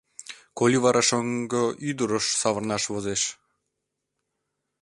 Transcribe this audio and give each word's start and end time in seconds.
Коли 0.57 0.77
вара 0.83 1.01
шоҥго 1.07 1.63
ӱдырыш 1.89 2.25
савырнаш 2.41 2.83
возеш? 2.93 3.21